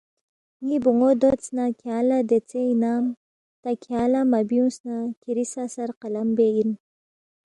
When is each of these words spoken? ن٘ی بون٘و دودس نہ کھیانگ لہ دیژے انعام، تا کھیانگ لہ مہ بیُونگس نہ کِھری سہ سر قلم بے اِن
ن٘ی 0.65 0.77
بون٘و 0.83 1.09
دودس 1.21 1.47
نہ 1.57 1.65
کھیانگ 1.79 2.07
لہ 2.09 2.17
دیژے 2.29 2.61
انعام، 2.71 3.05
تا 3.61 3.69
کھیانگ 3.83 4.11
لہ 4.11 4.21
مہ 4.31 4.39
بیُونگس 4.47 4.77
نہ 4.87 4.95
کِھری 5.21 5.45
سہ 5.53 5.63
سر 5.73 5.89
قلم 6.01 6.27
بے 6.37 6.47
اِن 6.55 6.69